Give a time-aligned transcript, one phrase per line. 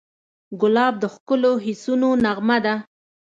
[0.61, 2.75] ګلاب د ښکلو حسونو نغمه ده.